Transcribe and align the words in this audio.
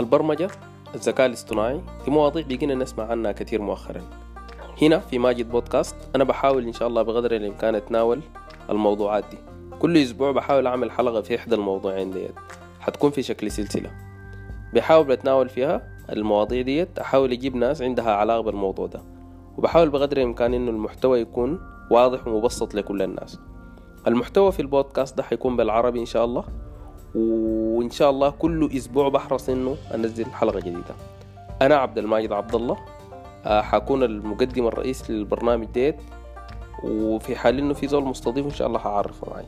البرمجة 0.00 0.50
الذكاء 0.94 1.26
الاصطناعي 1.26 1.80
دي 2.04 2.10
مواضيع 2.10 2.44
بقينا 2.48 2.74
نسمع 2.74 3.04
عنها 3.04 3.32
كثير 3.32 3.62
مؤخرا. 3.62 4.00
هنا 4.82 4.98
في 4.98 5.18
ماجد 5.18 5.50
بودكاست 5.50 5.96
أنا 6.14 6.24
بحاول 6.24 6.64
إن 6.64 6.72
شاء 6.72 6.88
الله 6.88 7.02
بقدر 7.02 7.36
الإمكان 7.36 7.74
أتناول 7.74 8.20
الموضوعات 8.70 9.24
دي. 9.30 9.38
كل 9.78 9.98
أسبوع 9.98 10.32
بحاول 10.32 10.66
أعمل 10.66 10.90
حلقة 10.90 11.20
في 11.20 11.36
إحدى 11.36 11.54
الموضوعين 11.54 12.10
ديت. 12.10 12.34
حتكون 12.80 13.10
في 13.10 13.22
شكل 13.22 13.50
سلسلة. 13.50 13.90
بحاول 14.74 15.06
بتناول 15.06 15.48
فيها 15.48 15.82
المواضيع 16.10 16.62
ديت 16.62 16.98
أحاول 16.98 17.32
أجيب 17.32 17.56
ناس 17.56 17.82
عندها 17.82 18.12
علاقة 18.12 18.40
بالموضوع 18.40 18.86
ده. 18.86 19.00
وبحاول 19.58 19.90
بقدر 19.90 20.16
الإمكان 20.16 20.54
إنه 20.54 20.70
المحتوى 20.70 21.20
يكون 21.20 21.60
واضح 21.90 22.26
ومبسط 22.26 22.74
لكل 22.74 23.02
الناس. 23.02 23.38
المحتوى 24.06 24.52
في 24.52 24.62
البودكاست 24.62 25.16
ده 25.16 25.22
حيكون 25.22 25.56
بالعربي 25.56 26.00
إن 26.00 26.06
شاء 26.06 26.24
الله. 26.24 26.44
وإن 27.90 27.96
شاء 27.96 28.10
الله 28.10 28.30
كل 28.30 28.70
أسبوع 28.76 29.08
بحرص 29.08 29.48
إنه 29.48 29.76
أنزل 29.94 30.26
حلقة 30.26 30.60
جديدة. 30.60 30.94
أنا 31.62 31.76
عبد 31.76 31.98
الماجد 31.98 32.32
عبد 32.32 32.54
الله 32.54 32.76
آه، 33.44 33.62
حكون 33.62 34.02
المقدم 34.02 34.66
الرئيس 34.66 35.10
للبرنامج 35.10 35.66
ديت 35.66 35.96
وفي 36.84 37.36
حال 37.36 37.58
إنه 37.58 37.74
في 37.74 37.86
زول 37.86 38.04
مستضيف 38.04 38.46
إن 38.46 38.50
شاء 38.50 38.68
الله 38.68 38.78
حعرفه 38.78 39.30
معي. 39.30 39.44